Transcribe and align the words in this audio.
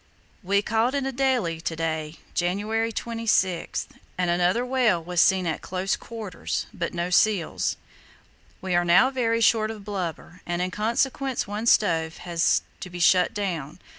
"We 0.41 0.63
caught 0.63 0.95
an 0.95 1.05
adelie 1.05 1.61
to 1.61 1.75
day 1.75 2.17
(January 2.33 2.91
26) 2.91 3.87
and 4.17 4.31
another 4.31 4.65
whale 4.65 5.03
was 5.03 5.21
seen 5.21 5.45
at 5.45 5.61
close 5.61 5.95
quarters, 5.95 6.65
but 6.73 6.95
no 6.95 7.11
seals. 7.11 7.77
"We 8.61 8.73
are 8.73 8.83
now 8.83 9.11
very 9.11 9.41
short 9.41 9.69
of 9.69 9.85
blubber, 9.85 10.41
and 10.43 10.59
in 10.59 10.71
consequence 10.71 11.45
one 11.45 11.67
stove 11.67 12.17
has 12.25 12.63
to 12.79 12.89
be 12.89 12.97
shut 12.99 13.35
down. 13.35 13.77